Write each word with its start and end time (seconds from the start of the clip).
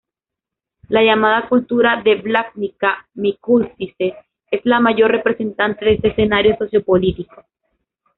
La 0.87 1.03
llamada 1.03 1.47
cultura 1.47 2.01
de 2.03 2.15
Blatnica-Mikulčice 2.15 4.15
es 4.49 4.61
la 4.63 4.79
mayor 4.79 5.11
representante 5.11 5.85
de 5.85 5.93
este 5.93 6.07
escenario 6.07 6.57
sociopolítico. 6.57 7.43